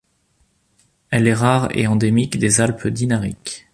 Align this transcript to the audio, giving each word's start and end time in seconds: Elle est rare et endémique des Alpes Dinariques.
Elle 1.11 1.27
est 1.27 1.33
rare 1.35 1.69
et 1.77 1.85
endémique 1.85 2.39
des 2.39 2.59
Alpes 2.59 2.87
Dinariques. 2.87 3.67